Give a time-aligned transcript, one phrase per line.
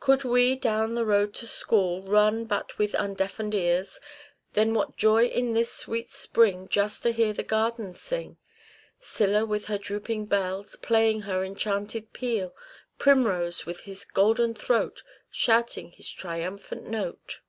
[0.00, 4.00] Could we, down the road to school, Run but with undeafened ears,
[4.54, 8.38] Then what joy in this sweet spring Just to hear the gardens sing,
[9.00, 12.56] Scilla with her drooping bells Playing her enchanted peal,
[12.98, 17.42] Primrose with his golden throat Shouting his triumphant note.